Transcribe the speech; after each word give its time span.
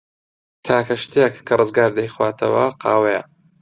تاکە 0.65 0.95
شتێک 1.03 1.33
کە 1.47 1.53
ڕزگار 1.59 1.91
دەیخواتەوە، 1.99 2.65
قاوەیە. 2.81 3.21